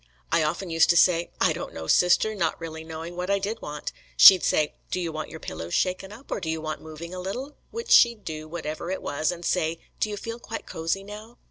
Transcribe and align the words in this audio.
I 0.31 0.41
often 0.41 0.71
used 0.71 0.89
to 0.89 0.97
say, 0.97 1.29
'I 1.39 1.53
don't 1.53 1.73
know, 1.75 1.85
Sister,' 1.85 2.33
not 2.33 2.59
really 2.59 2.83
knowing 2.83 3.15
what 3.15 3.29
I 3.29 3.37
did 3.37 3.61
want. 3.61 3.91
She'd 4.17 4.43
say, 4.43 4.73
'Do 4.89 4.99
you 4.99 5.11
want 5.11 5.29
your 5.29 5.39
pillows 5.39 5.75
shaken 5.75 6.11
up, 6.11 6.31
or 6.31 6.39
do 6.41 6.49
you 6.49 6.59
want 6.59 6.81
moving 6.81 7.13
a 7.13 7.19
little?' 7.19 7.55
which 7.69 7.91
she'd 7.91 8.25
do, 8.25 8.47
whatever 8.47 8.89
it 8.89 9.03
was, 9.03 9.31
and 9.31 9.45
say, 9.45 9.77
'Do 9.99 10.09
you 10.09 10.17
feel 10.17 10.39
quite 10.39 10.65
cosey 10.65 11.03
now?' 11.03 11.37